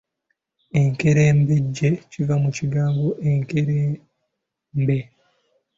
Enkerembejje 0.81 1.89
kiva 2.11 2.35
mu 2.43 2.49
kigambo 2.57 3.07
Enkerembe. 3.29 4.99